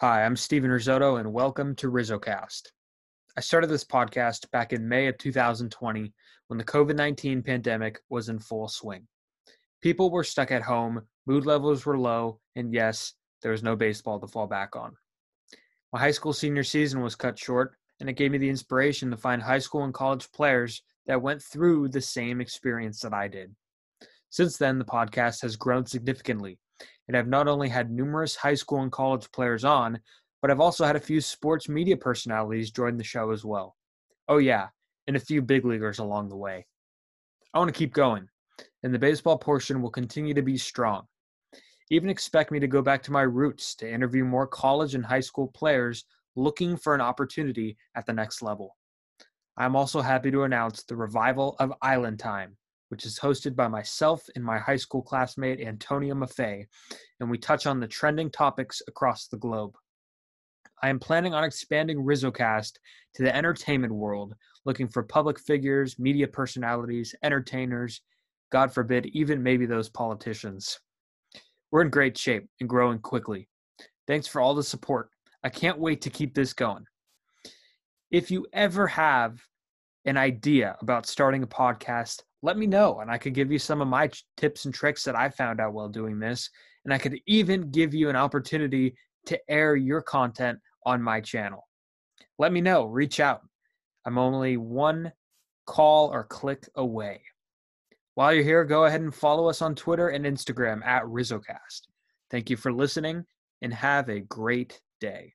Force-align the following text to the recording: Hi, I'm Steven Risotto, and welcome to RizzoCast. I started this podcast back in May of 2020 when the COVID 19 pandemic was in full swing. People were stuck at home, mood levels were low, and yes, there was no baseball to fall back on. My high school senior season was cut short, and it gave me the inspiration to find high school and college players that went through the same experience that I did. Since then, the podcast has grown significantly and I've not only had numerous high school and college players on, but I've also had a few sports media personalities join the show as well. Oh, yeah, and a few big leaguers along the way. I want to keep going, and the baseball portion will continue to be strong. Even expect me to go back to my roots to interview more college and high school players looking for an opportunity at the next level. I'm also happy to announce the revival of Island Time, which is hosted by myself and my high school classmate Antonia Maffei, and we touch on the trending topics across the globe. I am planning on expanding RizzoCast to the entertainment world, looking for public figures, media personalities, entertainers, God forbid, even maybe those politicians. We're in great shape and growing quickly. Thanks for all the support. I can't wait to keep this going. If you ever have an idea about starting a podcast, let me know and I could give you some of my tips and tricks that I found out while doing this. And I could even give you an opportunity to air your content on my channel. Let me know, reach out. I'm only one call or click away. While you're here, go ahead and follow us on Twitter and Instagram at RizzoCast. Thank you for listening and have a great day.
Hi, 0.00 0.24
I'm 0.24 0.34
Steven 0.34 0.72
Risotto, 0.72 1.16
and 1.18 1.32
welcome 1.32 1.76
to 1.76 1.88
RizzoCast. 1.88 2.62
I 3.36 3.40
started 3.40 3.68
this 3.68 3.84
podcast 3.84 4.50
back 4.50 4.72
in 4.72 4.88
May 4.88 5.06
of 5.06 5.16
2020 5.18 6.12
when 6.48 6.58
the 6.58 6.64
COVID 6.64 6.96
19 6.96 7.44
pandemic 7.44 8.00
was 8.08 8.28
in 8.28 8.40
full 8.40 8.66
swing. 8.66 9.06
People 9.82 10.10
were 10.10 10.24
stuck 10.24 10.50
at 10.50 10.62
home, 10.62 11.02
mood 11.26 11.46
levels 11.46 11.86
were 11.86 11.96
low, 11.96 12.40
and 12.56 12.74
yes, 12.74 13.12
there 13.40 13.52
was 13.52 13.62
no 13.62 13.76
baseball 13.76 14.18
to 14.18 14.26
fall 14.26 14.48
back 14.48 14.74
on. 14.74 14.96
My 15.92 16.00
high 16.00 16.10
school 16.10 16.32
senior 16.32 16.64
season 16.64 17.00
was 17.00 17.14
cut 17.14 17.38
short, 17.38 17.76
and 18.00 18.10
it 18.10 18.14
gave 18.14 18.32
me 18.32 18.38
the 18.38 18.50
inspiration 18.50 19.12
to 19.12 19.16
find 19.16 19.40
high 19.40 19.60
school 19.60 19.84
and 19.84 19.94
college 19.94 20.28
players 20.32 20.82
that 21.06 21.22
went 21.22 21.40
through 21.40 21.90
the 21.90 22.00
same 22.00 22.40
experience 22.40 22.98
that 23.02 23.14
I 23.14 23.28
did. 23.28 23.54
Since 24.28 24.56
then, 24.56 24.80
the 24.80 24.84
podcast 24.84 25.40
has 25.42 25.54
grown 25.54 25.86
significantly 25.86 26.58
and 27.08 27.16
I've 27.16 27.28
not 27.28 27.48
only 27.48 27.68
had 27.68 27.90
numerous 27.90 28.36
high 28.36 28.54
school 28.54 28.82
and 28.82 28.92
college 28.92 29.30
players 29.32 29.64
on, 29.64 29.98
but 30.40 30.50
I've 30.50 30.60
also 30.60 30.84
had 30.84 30.96
a 30.96 31.00
few 31.00 31.20
sports 31.20 31.68
media 31.68 31.96
personalities 31.96 32.70
join 32.70 32.96
the 32.96 33.04
show 33.04 33.30
as 33.30 33.44
well. 33.44 33.76
Oh, 34.28 34.38
yeah, 34.38 34.68
and 35.06 35.16
a 35.16 35.20
few 35.20 35.42
big 35.42 35.64
leaguers 35.64 35.98
along 35.98 36.28
the 36.28 36.36
way. 36.36 36.66
I 37.52 37.58
want 37.58 37.72
to 37.72 37.78
keep 37.78 37.92
going, 37.92 38.28
and 38.82 38.92
the 38.92 38.98
baseball 38.98 39.38
portion 39.38 39.80
will 39.80 39.90
continue 39.90 40.34
to 40.34 40.42
be 40.42 40.56
strong. 40.56 41.04
Even 41.90 42.10
expect 42.10 42.50
me 42.50 42.58
to 42.60 42.66
go 42.66 42.82
back 42.82 43.02
to 43.04 43.12
my 43.12 43.22
roots 43.22 43.74
to 43.76 43.90
interview 43.90 44.24
more 44.24 44.46
college 44.46 44.94
and 44.94 45.04
high 45.04 45.20
school 45.20 45.48
players 45.48 46.04
looking 46.36 46.76
for 46.76 46.94
an 46.94 47.00
opportunity 47.00 47.76
at 47.94 48.06
the 48.06 48.12
next 48.12 48.42
level. 48.42 48.76
I'm 49.56 49.76
also 49.76 50.00
happy 50.00 50.30
to 50.30 50.42
announce 50.42 50.82
the 50.82 50.96
revival 50.96 51.54
of 51.60 51.72
Island 51.80 52.18
Time, 52.18 52.56
which 52.94 53.06
is 53.06 53.18
hosted 53.18 53.56
by 53.56 53.66
myself 53.66 54.24
and 54.36 54.44
my 54.44 54.56
high 54.56 54.76
school 54.76 55.02
classmate 55.02 55.60
Antonia 55.60 56.14
Maffei, 56.14 56.64
and 57.18 57.28
we 57.28 57.36
touch 57.36 57.66
on 57.66 57.80
the 57.80 57.88
trending 57.88 58.30
topics 58.30 58.80
across 58.86 59.26
the 59.26 59.36
globe. 59.36 59.74
I 60.80 60.90
am 60.90 61.00
planning 61.00 61.34
on 61.34 61.42
expanding 61.42 62.04
RizzoCast 62.04 62.74
to 63.14 63.22
the 63.24 63.34
entertainment 63.34 63.92
world, 63.92 64.36
looking 64.64 64.86
for 64.86 65.02
public 65.02 65.40
figures, 65.40 65.98
media 65.98 66.28
personalities, 66.28 67.16
entertainers, 67.24 68.00
God 68.52 68.72
forbid, 68.72 69.06
even 69.06 69.42
maybe 69.42 69.66
those 69.66 69.88
politicians. 69.88 70.78
We're 71.72 71.82
in 71.82 71.90
great 71.90 72.16
shape 72.16 72.46
and 72.60 72.68
growing 72.68 73.00
quickly. 73.00 73.48
Thanks 74.06 74.28
for 74.28 74.40
all 74.40 74.54
the 74.54 74.62
support. 74.62 75.10
I 75.42 75.48
can't 75.48 75.80
wait 75.80 76.00
to 76.02 76.10
keep 76.10 76.32
this 76.32 76.52
going. 76.52 76.84
If 78.12 78.30
you 78.30 78.46
ever 78.52 78.86
have 78.86 79.40
an 80.04 80.16
idea 80.16 80.76
about 80.80 81.06
starting 81.06 81.42
a 81.42 81.46
podcast, 81.46 82.22
let 82.42 82.58
me 82.58 82.66
know 82.66 83.00
and 83.00 83.10
I 83.10 83.18
could 83.18 83.34
give 83.34 83.50
you 83.50 83.58
some 83.58 83.80
of 83.80 83.88
my 83.88 84.10
tips 84.36 84.64
and 84.64 84.74
tricks 84.74 85.04
that 85.04 85.16
I 85.16 85.30
found 85.30 85.60
out 85.60 85.72
while 85.72 85.88
doing 85.88 86.18
this. 86.18 86.50
And 86.84 86.92
I 86.92 86.98
could 86.98 87.18
even 87.26 87.70
give 87.70 87.94
you 87.94 88.10
an 88.10 88.16
opportunity 88.16 88.94
to 89.26 89.40
air 89.48 89.74
your 89.74 90.02
content 90.02 90.58
on 90.84 91.02
my 91.02 91.20
channel. 91.20 91.66
Let 92.38 92.52
me 92.52 92.60
know, 92.60 92.84
reach 92.84 93.20
out. 93.20 93.40
I'm 94.04 94.18
only 94.18 94.58
one 94.58 95.12
call 95.66 96.08
or 96.08 96.24
click 96.24 96.68
away. 96.76 97.22
While 98.14 98.34
you're 98.34 98.44
here, 98.44 98.64
go 98.64 98.84
ahead 98.84 99.00
and 99.00 99.14
follow 99.14 99.48
us 99.48 99.62
on 99.62 99.74
Twitter 99.74 100.08
and 100.08 100.24
Instagram 100.26 100.84
at 100.84 101.04
RizzoCast. 101.04 101.88
Thank 102.30 102.50
you 102.50 102.56
for 102.56 102.72
listening 102.72 103.24
and 103.62 103.72
have 103.72 104.08
a 104.08 104.20
great 104.20 104.80
day. 105.00 105.32